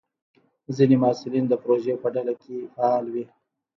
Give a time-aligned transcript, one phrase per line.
[0.75, 3.25] ځینې محصلین د پروژې په ډله کې فعال وي.